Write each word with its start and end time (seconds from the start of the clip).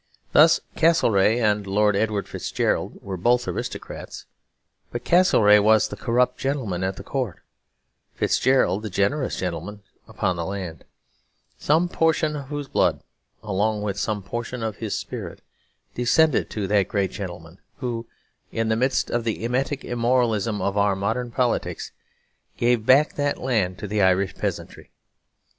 Thus, 0.33 0.59
Castlereagh 0.75 1.37
and 1.37 1.67
Lord 1.67 1.95
Edward 1.95 2.27
Fitzgerald 2.27 2.99
were 3.03 3.17
both 3.17 3.47
aristocrats. 3.47 4.25
But 4.91 5.03
Castlereagh 5.05 5.61
was 5.61 5.89
the 5.89 5.95
corrupt 5.95 6.39
gentleman 6.39 6.83
at 6.83 6.95
the 6.95 7.03
Court, 7.03 7.37
Fitzgerald 8.15 8.81
the 8.81 8.89
generous 8.89 9.37
gentleman 9.37 9.83
upon 10.07 10.37
the 10.37 10.45
land; 10.45 10.85
some 11.59 11.87
portion 11.87 12.35
of 12.35 12.47
whose 12.47 12.67
blood, 12.67 13.03
along 13.43 13.83
with 13.83 13.99
some 13.99 14.23
portion 14.23 14.63
of 14.63 14.77
his 14.77 14.97
spirit, 14.97 15.43
descended 15.93 16.49
to 16.49 16.65
that 16.65 16.87
great 16.87 17.11
gentleman, 17.11 17.59
who 17.77 18.07
in 18.51 18.69
the 18.69 18.75
midst 18.75 19.11
of 19.11 19.23
the 19.23 19.45
emetic 19.45 19.83
immoralism 19.85 20.63
of 20.63 20.77
our 20.79 20.95
modern 20.95 21.29
politics 21.29 21.91
gave 22.57 22.87
back 22.87 23.13
that 23.17 23.37
land 23.37 23.77
to 23.77 23.85
the 23.85 24.01
Irish 24.01 24.33
peasantry. 24.33 24.89